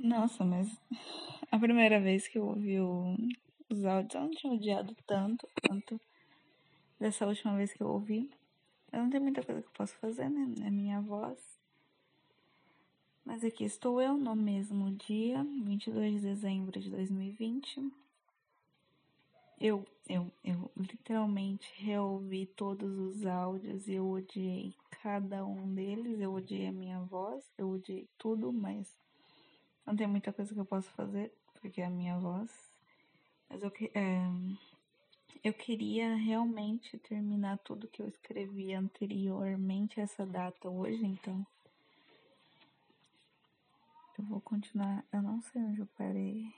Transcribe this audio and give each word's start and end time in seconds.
Nossa, 0.00 0.44
mas 0.44 0.68
a 1.50 1.58
primeira 1.58 2.00
vez 2.00 2.28
que 2.28 2.38
eu 2.38 2.46
ouvi 2.46 2.80
o, 2.80 3.16
os 3.68 3.84
áudios, 3.84 4.14
eu 4.14 4.20
não 4.20 4.30
tinha 4.30 4.52
odiado 4.52 4.96
tanto 5.06 5.48
quanto 5.66 6.00
dessa 7.00 7.26
última 7.26 7.56
vez 7.56 7.72
que 7.72 7.82
eu 7.82 7.88
ouvi. 7.88 8.30
Eu 8.92 9.02
não 9.02 9.10
tenho 9.10 9.22
muita 9.22 9.42
coisa 9.42 9.60
que 9.60 9.68
eu 9.68 9.72
posso 9.72 9.94
fazer, 9.96 10.28
né? 10.30 10.54
É 10.64 10.70
minha 10.70 11.00
voz. 11.00 11.38
Mas 13.24 13.44
aqui 13.44 13.64
estou 13.64 14.00
eu 14.00 14.16
no 14.16 14.34
mesmo 14.34 14.90
dia, 14.92 15.44
22 15.64 16.14
de 16.14 16.28
dezembro 16.28 16.80
de 16.80 16.88
2020. 16.88 17.92
Eu, 19.60 19.84
eu, 20.08 20.30
eu 20.44 20.70
literalmente 20.76 21.70
reouvi 21.76 22.46
todos 22.46 22.96
os 22.96 23.26
áudios 23.26 23.88
e 23.88 23.94
eu 23.94 24.08
odiei 24.08 24.74
cada 25.02 25.44
um 25.44 25.74
deles. 25.74 26.20
Eu 26.20 26.32
odiei 26.32 26.68
a 26.68 26.72
minha 26.72 27.00
voz, 27.00 27.44
eu 27.58 27.68
odiei 27.68 28.08
tudo, 28.16 28.52
mas 28.52 28.96
não 29.88 29.96
tem 29.96 30.06
muita 30.06 30.34
coisa 30.34 30.52
que 30.52 30.60
eu 30.60 30.66
possa 30.66 30.90
fazer, 30.90 31.32
porque 31.54 31.80
é 31.80 31.86
a 31.86 31.90
minha 31.90 32.18
voz. 32.18 32.50
Mas 33.48 33.62
eu, 33.62 33.72
é, 33.94 34.20
eu 35.42 35.54
queria 35.54 36.14
realmente 36.14 36.98
terminar 36.98 37.56
tudo 37.58 37.88
que 37.88 38.02
eu 38.02 38.06
escrevi 38.06 38.74
anteriormente 38.74 39.98
a 39.98 40.02
essa 40.02 40.26
data 40.26 40.68
hoje, 40.68 41.06
então. 41.06 41.46
Eu 44.18 44.24
vou 44.24 44.42
continuar. 44.42 45.02
Eu 45.10 45.22
não 45.22 45.40
sei 45.40 45.62
onde 45.62 45.80
eu 45.80 45.88
parei. 45.96 46.52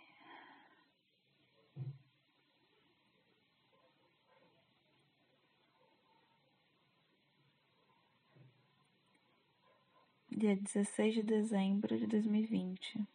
Dia 10.29 10.57
16 10.57 11.15
de 11.15 11.23
dezembro 11.23 11.97
de 11.97 12.09
2020. 12.09 13.07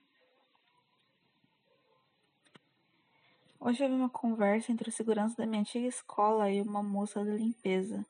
Hoje 3.67 3.81
houve 3.81 3.95
uma 3.95 4.11
conversa 4.11 4.71
entre 4.71 4.89
o 4.89 4.91
segurança 4.91 5.38
da 5.38 5.47
minha 5.47 5.61
antiga 5.61 5.88
escola 5.88 6.52
e 6.52 6.61
uma 6.61 6.83
moça 6.83 7.25
da 7.25 7.33
limpeza. 7.33 8.05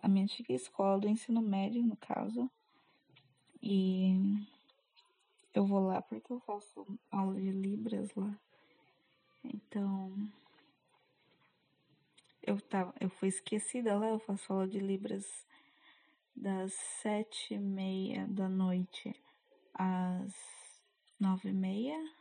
A 0.00 0.08
minha 0.08 0.24
antiga 0.24 0.54
escola 0.54 0.98
do 0.98 1.06
ensino 1.06 1.42
médio, 1.42 1.82
no 1.82 1.94
caso. 1.94 2.50
E 3.62 4.14
eu 5.52 5.66
vou 5.66 5.80
lá 5.80 6.00
porque 6.00 6.32
eu 6.32 6.40
faço 6.40 6.86
aula 7.10 7.38
de 7.38 7.50
Libras 7.50 8.14
lá. 8.14 8.34
Então. 9.44 10.10
Eu, 12.42 12.58
tava, 12.58 12.94
eu 12.98 13.10
fui 13.10 13.28
esquecida 13.28 13.98
lá, 13.98 14.08
eu 14.08 14.18
faço 14.18 14.50
aula 14.50 14.66
de 14.66 14.78
Libras 14.78 15.46
das 16.34 16.72
sete 16.72 17.52
e 17.52 17.58
meia 17.58 18.26
da 18.26 18.48
noite 18.48 19.14
às 19.74 20.32
nove 21.20 21.50
e 21.50 21.52
meia 21.52 22.15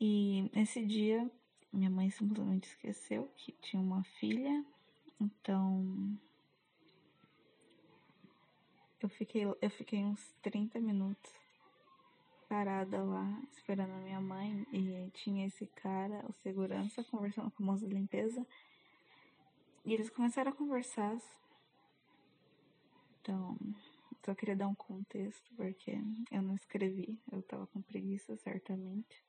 e 0.00 0.50
nesse 0.54 0.84
dia, 0.84 1.30
minha 1.72 1.90
mãe 1.90 2.10
simplesmente 2.10 2.68
esqueceu 2.68 3.30
que 3.36 3.52
tinha 3.52 3.82
uma 3.82 4.02
filha, 4.04 4.64
então 5.20 6.18
eu 9.00 9.08
fiquei, 9.08 9.44
eu 9.44 9.70
fiquei 9.70 10.04
uns 10.04 10.34
30 10.42 10.80
minutos 10.80 11.32
parada 12.48 13.02
lá, 13.04 13.42
esperando 13.52 13.92
a 13.92 14.00
minha 14.00 14.20
mãe, 14.20 14.66
e 14.72 15.10
tinha 15.12 15.46
esse 15.46 15.66
cara, 15.66 16.24
o 16.28 16.32
segurança, 16.32 17.04
conversando 17.04 17.50
com 17.50 17.62
a 17.62 17.66
moça 17.66 17.86
de 17.86 17.94
limpeza. 17.94 18.44
E 19.84 19.92
eles 19.92 20.08
começaram 20.08 20.50
a 20.50 20.54
conversar. 20.54 21.18
Então, 23.20 23.56
só 24.24 24.34
queria 24.34 24.56
dar 24.56 24.66
um 24.66 24.74
contexto, 24.74 25.54
porque 25.56 25.98
eu 26.30 26.42
não 26.42 26.54
escrevi, 26.54 27.20
eu 27.30 27.42
tava 27.42 27.66
com 27.66 27.82
preguiça, 27.82 28.36
certamente. 28.38 29.27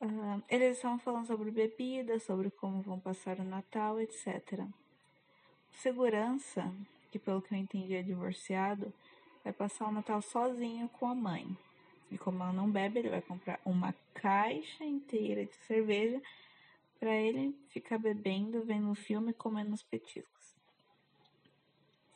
Uh, 0.00 0.42
eles 0.48 0.76
estavam 0.76 0.98
falando 0.98 1.26
sobre 1.26 1.50
bebida, 1.50 2.18
sobre 2.18 2.50
como 2.50 2.82
vão 2.82 3.00
passar 3.00 3.40
o 3.40 3.44
Natal, 3.44 3.98
etc. 4.00 4.60
O 4.60 5.76
segurança, 5.78 6.70
que 7.10 7.18
pelo 7.18 7.40
que 7.40 7.54
eu 7.54 7.58
entendi 7.58 7.94
é 7.94 8.02
divorciado, 8.02 8.92
vai 9.42 9.52
passar 9.52 9.88
o 9.88 9.92
Natal 9.92 10.20
sozinho 10.20 10.88
com 10.90 11.06
a 11.06 11.14
mãe. 11.14 11.56
E 12.10 12.18
como 12.18 12.42
ela 12.42 12.52
não 12.52 12.70
bebe, 12.70 12.98
ele 12.98 13.08
vai 13.10 13.22
comprar 13.22 13.58
uma 13.64 13.94
caixa 14.14 14.84
inteira 14.84 15.44
de 15.44 15.54
cerveja 15.66 16.20
para 17.00 17.14
ele 17.14 17.54
ficar 17.68 17.98
bebendo, 17.98 18.62
vendo 18.64 18.94
filme 18.94 19.30
e 19.30 19.34
comendo 19.34 19.74
os 19.74 19.82
petiscos. 19.82 20.54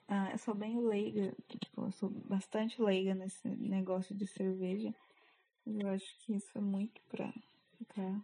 Ah, 0.06 0.30
eu 0.32 0.38
sou 0.38 0.54
bem 0.54 0.80
leiga, 0.80 1.32
tipo, 1.48 1.84
eu 1.84 1.92
sou 1.92 2.10
bastante 2.10 2.80
leiga 2.82 3.14
nesse 3.14 3.46
negócio 3.48 4.14
de 4.14 4.26
cerveja. 4.26 4.92
Eu 5.66 5.88
acho 5.88 6.18
que 6.20 6.34
isso 6.34 6.50
é 6.58 6.60
muito 6.60 7.00
pra 7.08 7.32
para 7.94 8.20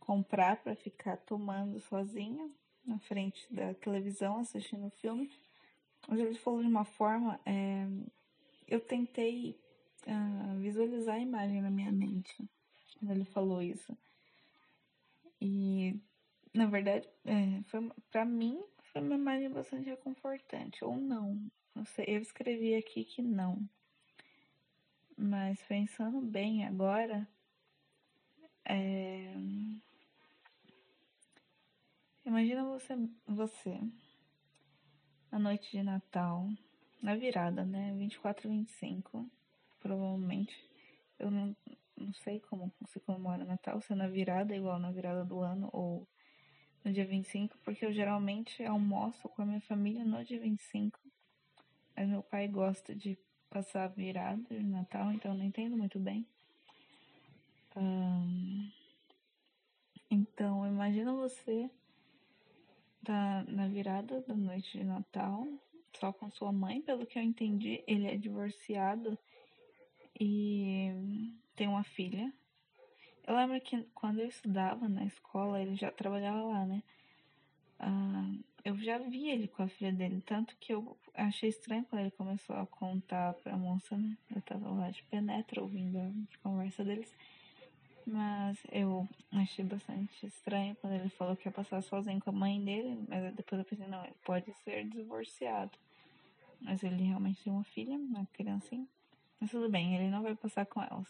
comprar 0.00 0.56
para 0.62 0.74
ficar 0.74 1.16
tomando 1.18 1.78
sozinha 1.80 2.50
na 2.84 2.98
frente 2.98 3.46
da 3.52 3.74
televisão 3.74 4.38
assistindo 4.38 4.86
o 4.86 4.90
filme. 4.90 5.30
Mas 6.08 6.18
ele 6.18 6.34
falou 6.34 6.60
de 6.60 6.68
uma 6.68 6.84
forma, 6.84 7.38
é, 7.46 7.86
eu 8.66 8.80
tentei 8.80 9.56
uh, 10.06 10.58
visualizar 10.58 11.14
a 11.16 11.20
imagem 11.20 11.62
na 11.62 11.70
minha 11.70 11.92
mente 11.92 12.36
quando 12.98 13.12
ele 13.12 13.24
falou 13.24 13.62
isso. 13.62 13.96
E 15.40 15.94
na 16.52 16.66
verdade, 16.66 17.08
é, 17.24 17.62
foi 17.64 17.90
para 18.10 18.24
mim 18.24 18.62
foi 18.92 19.00
uma 19.00 19.14
imagem 19.14 19.50
bastante 19.50 19.88
reconfortante 19.88 20.84
ou 20.84 20.96
não. 20.96 21.40
Não 21.74 21.84
sei, 21.86 22.04
eu 22.08 22.20
escrevi 22.20 22.74
aqui 22.74 23.04
que 23.04 23.22
não. 23.22 23.66
Mas 25.16 25.62
pensando 25.62 26.20
bem 26.20 26.66
agora, 26.66 27.26
é... 28.64 29.34
Imagina 32.24 32.64
você, 32.64 32.96
você, 33.26 33.80
na 35.30 35.38
noite 35.38 35.70
de 35.70 35.82
Natal, 35.82 36.48
na 37.02 37.16
virada, 37.16 37.64
né? 37.64 37.92
24 37.96 38.46
e 38.46 38.50
25, 38.50 39.28
provavelmente. 39.80 40.56
Eu 41.18 41.30
não, 41.30 41.56
não 41.96 42.12
sei 42.14 42.40
como 42.40 42.72
se 42.86 43.00
comemora 43.00 43.44
Natal, 43.44 43.80
se 43.80 43.92
é 43.92 43.96
na 43.96 44.06
virada, 44.06 44.54
igual 44.54 44.78
na 44.78 44.92
virada 44.92 45.24
do 45.24 45.40
ano, 45.40 45.68
ou 45.72 46.06
no 46.84 46.92
dia 46.92 47.04
25, 47.04 47.58
porque 47.64 47.84
eu 47.84 47.92
geralmente 47.92 48.64
almoço 48.64 49.28
com 49.28 49.42
a 49.42 49.46
minha 49.46 49.60
família 49.60 50.04
no 50.04 50.24
dia 50.24 50.38
25. 50.38 50.98
Mas 51.96 52.08
meu 52.08 52.22
pai 52.22 52.48
gosta 52.48 52.94
de 52.94 53.18
passar 53.50 53.84
a 53.84 53.88
virada 53.88 54.42
de 54.48 54.62
Natal, 54.62 55.12
então 55.12 55.32
eu 55.32 55.38
não 55.38 55.44
entendo 55.44 55.76
muito 55.76 55.98
bem. 55.98 56.26
Então, 60.10 60.66
imagina 60.66 61.12
você 61.14 61.70
tá 63.04 63.44
na 63.48 63.66
virada 63.68 64.20
da 64.22 64.34
noite 64.34 64.78
de 64.78 64.84
Natal, 64.84 65.46
só 65.98 66.12
com 66.12 66.30
sua 66.30 66.52
mãe, 66.52 66.80
pelo 66.82 67.06
que 67.06 67.18
eu 67.18 67.22
entendi, 67.22 67.82
ele 67.86 68.06
é 68.06 68.16
divorciado 68.16 69.18
e 70.18 70.90
tem 71.56 71.66
uma 71.68 71.84
filha. 71.84 72.32
Eu 73.26 73.36
lembro 73.36 73.60
que 73.60 73.82
quando 73.94 74.20
eu 74.20 74.26
estudava 74.26 74.88
na 74.88 75.04
escola, 75.04 75.60
ele 75.60 75.76
já 75.76 75.90
trabalhava 75.90 76.42
lá, 76.42 76.66
né? 76.66 76.82
Eu 78.64 78.76
já 78.78 78.98
vi 78.98 79.28
ele 79.28 79.48
com 79.48 79.64
a 79.64 79.68
filha 79.68 79.92
dele, 79.92 80.22
tanto 80.24 80.56
que 80.56 80.72
eu 80.72 80.96
achei 81.14 81.48
estranho 81.48 81.84
quando 81.84 82.02
ele 82.02 82.12
começou 82.12 82.54
a 82.56 82.66
contar 82.66 83.34
pra 83.34 83.56
moça, 83.56 83.96
né? 83.96 84.16
Eu 84.34 84.40
tava 84.42 84.70
lá 84.70 84.90
de 84.90 85.02
penetra 85.04 85.60
ouvindo 85.60 85.98
a 85.98 86.12
conversa 86.42 86.84
deles. 86.84 87.12
Mas 88.06 88.58
eu 88.70 89.08
achei 89.30 89.64
bastante 89.64 90.26
estranho 90.26 90.76
quando 90.76 90.94
ele 90.94 91.08
falou 91.10 91.36
que 91.36 91.48
ia 91.48 91.52
passar 91.52 91.80
sozinho 91.82 92.20
com 92.20 92.30
a 92.30 92.32
mãe 92.32 92.62
dele, 92.62 93.04
mas 93.08 93.34
depois 93.34 93.60
eu 93.60 93.64
pensei, 93.64 93.86
não, 93.86 94.04
ele 94.04 94.14
pode 94.24 94.52
ser 94.64 94.88
divorciado. 94.88 95.70
Mas 96.60 96.82
ele 96.82 97.02
realmente 97.02 97.42
tem 97.42 97.52
uma 97.52 97.64
filha, 97.64 97.96
uma 97.96 98.26
criancinha. 98.32 98.86
Mas 99.40 99.50
tudo 99.50 99.68
bem, 99.68 99.94
ele 99.94 100.10
não 100.10 100.22
vai 100.22 100.34
passar 100.34 100.66
com 100.66 100.82
elas. 100.82 101.08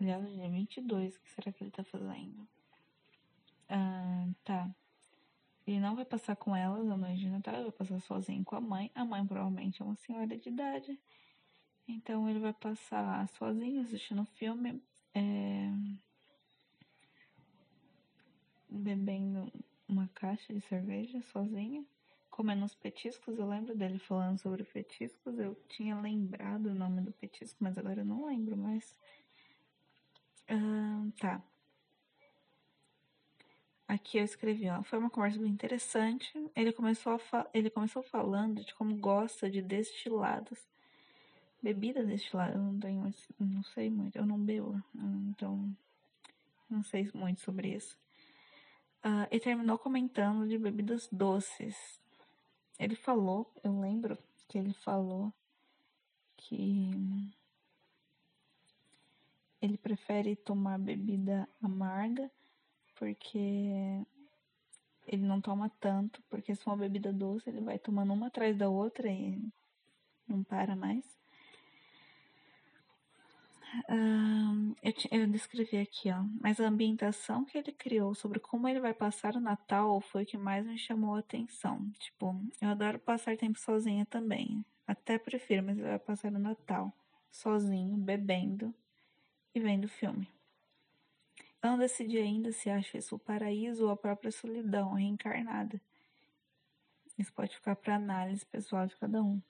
Aliás, 0.00 0.30
dia 0.34 0.48
22, 0.48 1.16
o 1.16 1.20
que 1.20 1.30
será 1.30 1.52
que 1.52 1.64
ele 1.64 1.70
tá 1.70 1.84
fazendo? 1.84 2.46
Ah, 3.68 4.26
tá. 4.44 4.70
Ele 5.66 5.80
não 5.80 5.96
vai 5.96 6.04
passar 6.04 6.36
com 6.36 6.54
elas 6.54 6.88
a 6.88 6.96
noite 6.96 7.20
de 7.20 7.28
Natal, 7.28 7.54
ele 7.54 7.64
vai 7.64 7.72
passar 7.72 8.00
sozinho 8.00 8.44
com 8.44 8.56
a 8.56 8.60
mãe. 8.60 8.90
A 8.94 9.04
mãe 9.04 9.26
provavelmente 9.26 9.82
é 9.82 9.84
uma 9.84 9.96
senhora 9.96 10.36
de 10.36 10.48
idade. 10.48 10.98
Então 11.88 12.28
ele 12.28 12.38
vai 12.38 12.52
passar 12.52 13.28
sozinho 13.30 13.80
assistindo 13.80 14.24
filme 14.24 14.82
é, 15.16 15.72
bebendo 18.68 19.50
uma 19.88 20.08
caixa 20.08 20.52
de 20.52 20.60
cerveja 20.60 21.22
sozinha, 21.22 21.82
comendo 22.30 22.66
os 22.66 22.74
petiscos. 22.74 23.38
Eu 23.38 23.48
lembro 23.48 23.74
dele 23.74 23.98
falando 23.98 24.38
sobre 24.38 24.62
petiscos. 24.64 25.38
Eu 25.38 25.54
tinha 25.68 25.98
lembrado 25.98 26.66
o 26.66 26.74
nome 26.74 27.00
do 27.00 27.12
petisco, 27.12 27.56
mas 27.64 27.78
agora 27.78 28.02
eu 28.02 28.04
não 28.04 28.26
lembro 28.26 28.56
mais. 28.58 28.98
Ah, 30.48 31.06
tá. 31.18 31.42
Aqui 33.88 34.18
eu 34.18 34.24
escrevi, 34.24 34.68
ó, 34.68 34.82
foi 34.82 34.98
uma 34.98 35.08
conversa 35.08 35.38
bem 35.38 35.50
interessante. 35.50 36.30
Ele 36.54 36.72
começou, 36.72 37.18
ele 37.54 37.70
começou 37.70 38.02
falando 38.02 38.62
de 38.62 38.74
como 38.74 38.96
gosta 38.96 39.48
de 39.48 39.62
destilados 39.62 40.68
bebida 41.62 42.04
destilada, 42.04 42.54
eu 42.54 42.62
não 42.62 42.78
tenho, 42.78 43.14
não 43.38 43.62
sei 43.62 43.90
muito, 43.90 44.16
eu 44.16 44.26
não 44.26 44.38
bebo, 44.38 44.82
então 45.28 45.74
não 46.68 46.82
sei 46.82 47.10
muito 47.14 47.40
sobre 47.40 47.74
isso. 47.74 47.98
Uh, 49.04 49.26
e 49.30 49.38
terminou 49.38 49.78
comentando 49.78 50.48
de 50.48 50.58
bebidas 50.58 51.08
doces. 51.12 52.00
Ele 52.78 52.96
falou, 52.96 53.50
eu 53.62 53.78
lembro 53.80 54.18
que 54.48 54.58
ele 54.58 54.72
falou 54.72 55.32
que 56.36 56.90
ele 59.62 59.78
prefere 59.78 60.36
tomar 60.36 60.78
bebida 60.78 61.48
amarga 61.62 62.30
porque 62.96 64.04
ele 65.06 65.22
não 65.22 65.40
toma 65.40 65.70
tanto, 65.80 66.20
porque 66.28 66.54
se 66.54 66.62
for 66.62 66.70
uma 66.72 66.78
bebida 66.78 67.12
doce, 67.12 67.48
ele 67.48 67.60
vai 67.60 67.78
tomando 67.78 68.12
uma 68.12 68.26
atrás 68.26 68.56
da 68.56 68.68
outra 68.68 69.08
e 69.08 69.40
não 70.26 70.42
para 70.42 70.74
mais. 70.74 71.15
Eu, 74.82 75.20
eu, 75.20 75.26
descrevi 75.26 75.78
aqui, 75.78 76.10
ó. 76.10 76.24
Mas 76.40 76.60
a 76.60 76.68
ambientação 76.68 77.44
que 77.44 77.58
ele 77.58 77.72
criou 77.72 78.14
sobre 78.14 78.40
como 78.40 78.68
ele 78.68 78.80
vai 78.80 78.94
passar 78.94 79.34
o 79.36 79.40
Natal 79.40 80.00
foi 80.00 80.22
o 80.22 80.26
que 80.26 80.38
mais 80.38 80.66
me 80.66 80.78
chamou 80.78 81.14
a 81.14 81.20
atenção. 81.20 81.90
Tipo, 81.98 82.34
eu 82.60 82.68
adoro 82.68 82.98
passar 82.98 83.36
tempo 83.36 83.58
sozinha 83.58 84.06
também. 84.06 84.64
Até 84.86 85.18
prefiro, 85.18 85.64
mas 85.64 85.78
ele 85.78 85.88
vai 85.88 85.98
passar 85.98 86.32
o 86.32 86.38
Natal 86.38 86.92
sozinho, 87.30 87.96
bebendo 87.96 88.74
e 89.54 89.60
vendo 89.60 89.88
filme. 89.88 90.28
Eu 91.62 91.70
não 91.70 91.78
decidi 91.78 92.18
ainda 92.18 92.52
se 92.52 92.70
acho 92.70 92.96
isso 92.96 93.16
o 93.16 93.18
paraíso 93.18 93.84
ou 93.86 93.90
a 93.90 93.96
própria 93.96 94.30
solidão 94.30 94.92
reencarnada. 94.92 95.80
Isso 97.18 97.32
pode 97.32 97.54
ficar 97.54 97.74
para 97.76 97.96
análise 97.96 98.44
pessoal 98.46 98.86
de 98.86 98.96
cada 98.96 99.22
um. 99.22 99.40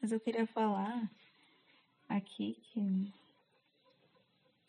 Mas 0.00 0.12
eu 0.12 0.20
queria 0.20 0.46
falar 0.46 1.10
aqui 2.08 2.60
que 2.62 3.12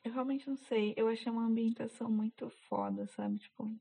eu 0.04 0.12
realmente 0.12 0.50
não 0.50 0.58
sei. 0.58 0.94
Eu 0.98 1.08
achei 1.08 1.32
uma 1.32 1.46
ambientação 1.46 2.10
muito 2.10 2.50
foda, 2.50 3.08
sabe? 3.08 3.38
Tipo, 3.40 3.74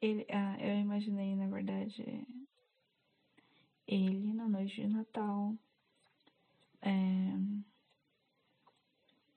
ele, 0.00 0.26
ah, 0.30 0.56
eu 0.60 0.78
imaginei, 0.78 1.36
na 1.36 1.48
verdade, 1.48 2.26
ele 3.86 4.32
na 4.32 4.48
noite 4.48 4.82
de 4.82 4.88
Natal. 4.88 5.54
É, 6.82 6.90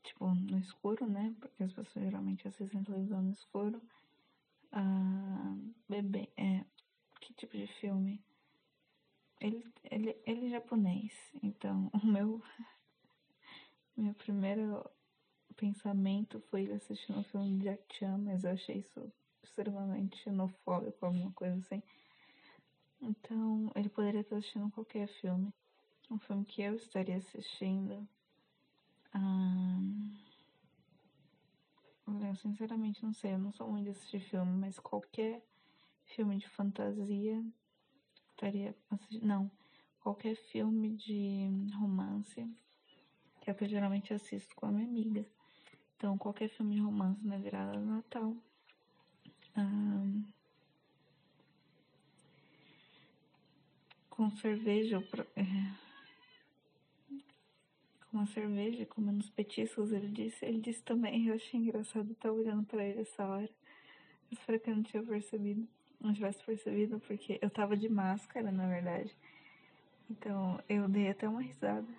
tipo, 0.04 0.28
no 0.34 0.58
escuro, 0.60 1.06
né? 1.08 1.36
Porque 1.40 1.64
as 1.64 1.74
pessoas 1.74 2.06
geralmente 2.06 2.48
assistem 2.48 2.84
televisão 2.84 3.22
no 3.22 3.32
escuro. 3.32 3.82
Ah, 4.72 5.56
bebê, 5.88 6.30
é, 6.38 6.64
que 7.20 7.34
tipo 7.34 7.58
de 7.58 7.68
filme? 7.68 8.24
Ele, 9.42 9.66
ele, 9.90 10.18
ele 10.26 10.48
é 10.48 10.50
japonês, 10.50 11.14
então 11.42 11.90
o 12.04 12.06
meu, 12.06 12.44
meu 13.96 14.14
primeiro 14.14 14.84
pensamento 15.60 16.40
foi 16.50 16.64
ele 16.64 16.74
assistindo 16.74 17.20
o 17.20 17.24
filme 17.24 17.58
de 17.58 17.64
Jack 17.64 18.06
mas 18.20 18.44
eu 18.44 18.52
achei 18.52 18.78
isso 18.78 19.12
extremamente 19.44 20.18
xenofóbico, 20.18 21.06
alguma 21.06 21.32
coisa 21.32 21.58
assim. 21.60 21.82
Então, 23.02 23.72
ele 23.76 23.90
poderia 23.90 24.22
estar 24.22 24.38
assistindo 24.38 24.72
qualquer 24.72 25.08
filme. 25.08 25.54
Um 26.12 26.20
filme 26.20 26.46
que 26.46 26.62
eu 26.62 26.76
estaria 26.76 27.18
assistindo 27.18 28.08
eu 32.30 32.36
sinceramente 32.36 33.04
não 33.04 33.14
sei, 33.14 33.34
eu 33.34 33.40
não 33.40 33.52
sou 33.52 33.68
muito 33.68 33.86
de 33.86 33.92
assistir 33.92 34.20
filme, 34.20 34.52
mas 34.52 34.78
qualquer 34.80 35.44
filme 36.06 36.38
de 36.38 36.48
fantasia 36.48 37.44
estaria 38.32 38.76
assistindo. 38.90 39.26
Não, 39.26 39.52
qualquer 40.00 40.36
filme 40.36 40.96
de 40.96 41.50
romance, 41.74 42.48
é 43.46 43.54
que 43.54 43.64
eu 43.64 43.68
geralmente 43.68 44.14
assisto 44.14 44.56
com 44.56 44.68
a 44.68 44.72
minha 44.72 44.88
amiga. 44.88 45.26
Então, 46.00 46.18
qualquer 46.18 46.48
filme 46.48 46.76
de 46.76 46.82
romance 46.82 47.20
na 47.28 47.38
virada 47.38 47.78
do 47.78 47.86
Natal. 47.86 48.34
com 54.10 54.32
cerveja. 54.38 55.04
É, 55.36 55.44
com 58.10 58.18
uma 58.18 58.26
cerveja, 58.28 58.86
comendo 58.86 59.20
os 59.20 59.30
petiscos, 59.30 59.92
ele 59.92 60.08
disse. 60.08 60.46
Ele 60.46 60.62
disse 60.62 60.82
também, 60.84 61.28
eu 61.28 61.36
achei 61.36 61.60
engraçado 61.60 62.14
estar 62.14 62.32
olhando 62.32 62.66
para 62.66 62.82
ele 62.82 63.02
essa 63.02 63.28
hora. 63.28 63.50
Eu 64.32 64.38
espero 64.38 64.58
que 64.58 64.70
eu 64.70 64.78
não 64.78 64.84
tinha 64.84 65.04
percebido. 65.04 65.68
Não 66.00 66.14
tivesse 66.14 66.42
percebido, 66.46 66.98
porque 67.02 67.38
eu 67.42 67.50
tava 67.50 67.76
de 67.76 67.90
máscara, 67.90 68.54
na 68.54 68.70
verdade. 68.70 69.14
Então, 70.10 70.64
eu 70.70 70.88
dei 70.88 71.10
até 71.10 71.28
uma 71.28 71.42
risada. 71.42 71.94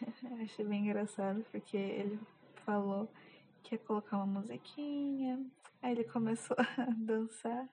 achei 0.42 0.64
bem 0.64 0.82
engraçado, 0.82 1.46
porque 1.52 1.76
ele 1.76 2.18
falou 2.66 3.08
que 3.62 3.76
ia 3.76 3.78
colocar 3.78 4.16
uma 4.16 4.40
musiquinha. 4.40 5.40
Aí 5.80 5.92
ele 5.92 6.04
começou 6.04 6.56
a 6.76 6.90
dançar 6.98 7.66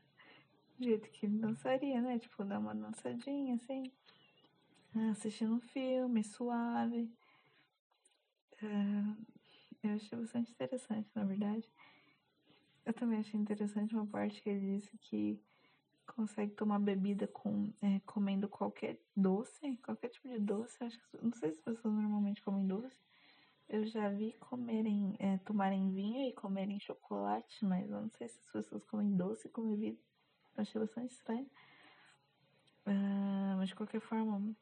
do 0.78 0.86
jeito 0.86 1.10
que 1.10 1.28
dançaria, 1.28 2.00
né? 2.00 2.19
Tipo, 2.19 2.45
dar 2.45 2.60
uma 2.60 2.75
dançadinha, 2.75 3.56
assim. 3.56 3.92
Ah, 4.95 5.10
assistindo 5.10 5.56
um 5.56 5.60
filme 5.60 6.24
suave. 6.24 7.12
Uh, 8.62 9.18
eu 9.84 9.95
achei 9.95 10.18
bastante 10.18 10.51
interessante, 10.51 11.10
na 11.16 11.24
verdade. 11.25 11.68
Eu 12.86 12.94
também 12.94 13.19
achei 13.19 13.39
interessante 13.39 13.96
uma 13.96 14.06
parte 14.06 14.42
que 14.42 14.50
ele 14.50 14.78
disse 14.78 14.98
que 14.98 15.42
consegue 16.06 16.54
tomar 16.54 16.80
bebida 16.80 17.28
com 17.28 17.74
é, 17.81 18.00
comendo 18.06 18.48
qualquer 18.48 19.00
doce, 19.16 19.78
qualquer 19.78 20.10
tipo 20.10 20.28
de 20.28 20.39
doce. 20.39 20.84
Acho 20.84 21.00
que, 21.00 21.24
não 21.24 21.34
sei 21.34 21.51
se 21.51 21.57
as 21.60 21.63
pessoas 21.63 21.94
normalmente 21.94 22.42
comem 22.42 22.68
doce. 22.68 23.00
Eu 23.74 23.88
já 23.88 24.08
vi 24.08 24.34
comerem, 24.34 25.16
é, 25.18 25.40
tomarem 25.40 25.92
vinho 25.92 26.30
e 26.30 26.34
comerem 26.34 26.80
chocolate, 26.80 27.66
mas 27.66 27.90
eu 27.90 28.02
não 28.02 28.10
sei 28.12 28.28
se 28.28 28.38
as 28.38 28.52
pessoas 28.52 28.86
comem 28.86 29.18
doce 29.18 29.50
com 29.50 29.68
bebida. 29.68 29.98
Eu 30.56 30.62
achei 30.62 30.80
bastante 30.80 31.12
estranho. 31.12 31.50
Uh, 32.86 33.58
mas 33.58 33.70
de 33.70 33.75
qualquer 33.75 34.00
forma, 34.00 34.56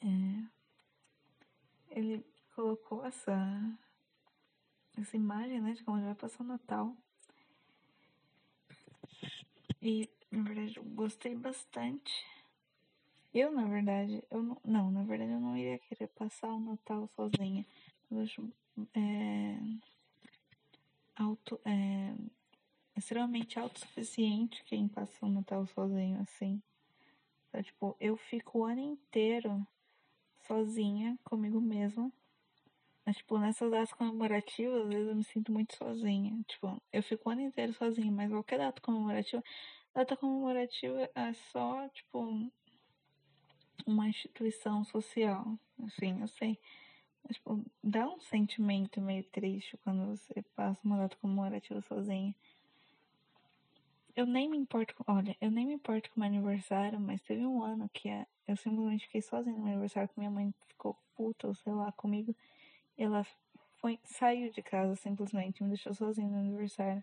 é, 0.00 0.44
ele 1.88 2.26
colocou 2.52 3.04
essa, 3.04 3.38
essa 4.98 5.16
imagem, 5.16 5.60
né, 5.60 5.74
de 5.74 5.84
como 5.84 5.98
ele 5.98 6.06
vai 6.06 6.16
passar 6.16 6.42
o 6.42 6.48
Natal. 6.48 6.96
E, 9.80 10.10
na 10.32 10.42
verdade, 10.42 10.78
eu 10.78 10.82
gostei 10.82 11.36
bastante. 11.36 12.26
Eu, 13.32 13.52
na 13.52 13.68
verdade, 13.68 14.24
eu 14.28 14.42
não, 14.42 14.60
não, 14.64 14.90
na 14.90 15.04
verdade 15.04 15.30
eu 15.30 15.38
não 15.40 15.56
iria 15.56 15.78
querer 15.78 16.08
passar 16.08 16.48
o 16.48 16.58
Natal 16.58 17.08
sozinha. 17.14 17.64
Eu 18.10 18.20
acho 18.20 18.52
é, 18.94 19.58
auto, 21.16 21.60
é, 21.64 22.14
extremamente 22.96 23.58
autossuficiente 23.58 24.62
quem 24.64 24.88
passa 24.88 25.26
o 25.26 25.28
Natal 25.28 25.66
sozinho, 25.66 26.20
assim. 26.20 26.62
Então, 27.48 27.62
tipo, 27.62 27.96
eu 28.00 28.16
fico 28.16 28.60
o 28.60 28.64
ano 28.64 28.80
inteiro 28.80 29.66
sozinha 30.46 31.18
comigo 31.24 31.60
mesma. 31.60 32.12
Mas, 33.04 33.16
tipo, 33.18 33.38
nessas 33.38 33.70
datas 33.70 33.92
comemorativas, 33.92 34.82
às 34.82 34.88
vezes 34.88 35.08
eu 35.08 35.14
me 35.14 35.24
sinto 35.24 35.52
muito 35.52 35.76
sozinha. 35.76 36.36
Tipo, 36.48 36.82
eu 36.92 37.02
fico 37.02 37.28
o 37.28 37.32
ano 37.32 37.42
inteiro 37.42 37.72
sozinha, 37.72 38.10
mas 38.10 38.30
qualquer 38.30 38.58
data 38.58 38.80
comemorativa, 38.82 39.42
data 39.94 40.16
comemorativa 40.16 41.08
é 41.14 41.32
só, 41.32 41.88
tipo, 41.90 42.50
uma 43.86 44.08
instituição 44.08 44.84
social. 44.84 45.56
Assim, 45.84 46.20
eu 46.20 46.26
sei. 46.28 46.58
Tipo, 47.32 47.64
dá 47.82 48.08
um 48.08 48.20
sentimento 48.20 49.00
meio 49.00 49.24
triste 49.24 49.76
quando 49.78 50.06
você 50.06 50.42
passa 50.54 50.80
uma 50.84 50.98
data 50.98 51.16
comemorativa 51.16 51.80
sozinha. 51.82 52.34
Eu 54.14 54.24
nem 54.26 54.48
me 54.48 54.56
importo, 54.56 54.94
olha, 55.06 55.36
eu 55.40 55.50
nem 55.50 55.66
me 55.66 55.74
importo 55.74 56.10
com 56.10 56.20
meu 56.20 56.28
aniversário, 56.28 56.98
mas 56.98 57.20
teve 57.22 57.44
um 57.44 57.62
ano 57.62 57.88
que 57.92 58.08
é 58.08 58.26
eu 58.46 58.56
simplesmente 58.56 59.06
fiquei 59.06 59.20
sozinha 59.20 59.56
no 59.56 59.62
meu 59.62 59.72
aniversário, 59.72 60.08
que 60.08 60.18
minha 60.18 60.30
mãe 60.30 60.54
ficou 60.68 60.96
puta, 61.16 61.48
ou 61.48 61.54
sei 61.54 61.72
lá, 61.72 61.90
comigo. 61.92 62.34
E 62.96 63.02
ela 63.02 63.26
foi, 63.80 63.98
saiu 64.04 64.52
de 64.52 64.62
casa 64.62 64.94
simplesmente, 64.96 65.62
me 65.62 65.70
deixou 65.70 65.92
sozinha 65.92 66.28
no 66.28 66.38
aniversário. 66.38 67.02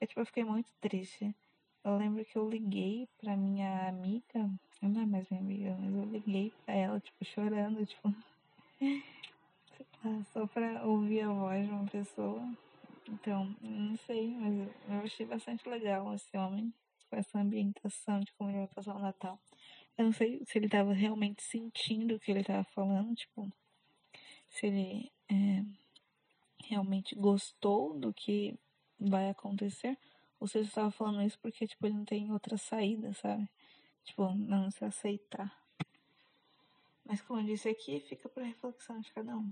Eu, 0.00 0.06
tipo, 0.06 0.20
eu 0.20 0.26
fiquei 0.26 0.44
muito 0.44 0.70
triste. 0.80 1.34
Eu 1.82 1.96
lembro 1.96 2.24
que 2.24 2.36
eu 2.36 2.48
liguei 2.48 3.08
pra 3.18 3.36
minha 3.36 3.88
amiga, 3.88 4.50
não 4.82 5.00
é 5.00 5.06
mais 5.06 5.28
minha 5.30 5.42
amiga, 5.42 5.76
mas 5.80 5.94
eu 5.94 6.04
liguei 6.04 6.52
pra 6.64 6.74
ela, 6.74 7.00
tipo, 7.00 7.24
chorando, 7.24 7.86
tipo, 7.86 8.14
ouvir 11.08 11.22
a 11.22 11.32
voz 11.32 11.66
de 11.66 11.72
uma 11.72 11.86
pessoa. 11.86 12.52
Então, 13.08 13.56
não 13.62 13.96
sei, 13.96 14.28
mas 14.36 14.68
eu 14.90 14.98
achei 15.02 15.24
bastante 15.24 15.66
legal 15.66 16.12
esse 16.14 16.36
homem, 16.36 16.72
com 17.08 17.16
essa 17.16 17.38
ambientação 17.38 18.20
de 18.20 18.30
como 18.34 18.50
ele 18.50 18.58
vai 18.58 18.66
passar 18.66 18.94
o 18.94 18.98
Natal. 18.98 19.40
Eu 19.96 20.04
não 20.04 20.12
sei 20.12 20.42
se 20.44 20.58
ele 20.58 20.68
tava 20.68 20.92
realmente 20.92 21.42
sentindo 21.42 22.14
o 22.14 22.20
que 22.20 22.30
ele 22.30 22.44
tava 22.44 22.62
falando, 22.64 23.14
tipo, 23.14 23.50
se 24.50 24.66
ele 24.66 25.10
é, 25.30 25.64
realmente 26.66 27.14
gostou 27.14 27.98
do 27.98 28.12
que 28.12 28.54
vai 29.00 29.30
acontecer, 29.30 29.96
ou 30.38 30.46
se 30.46 30.58
ele 30.58 30.66
estava 30.66 30.90
falando 30.90 31.22
isso 31.22 31.38
porque, 31.40 31.66
tipo, 31.66 31.86
ele 31.86 31.94
não 31.94 32.04
tem 32.04 32.30
outra 32.30 32.58
saída, 32.58 33.14
sabe? 33.14 33.48
Tipo, 34.04 34.34
não 34.34 34.70
se 34.70 34.84
aceitar. 34.84 35.58
Mas 37.02 37.22
como 37.22 37.40
eu 37.40 37.46
disse 37.46 37.70
aqui, 37.70 37.98
fica 38.00 38.28
para 38.28 38.44
reflexão 38.44 39.00
de 39.00 39.10
cada 39.10 39.34
um. 39.34 39.50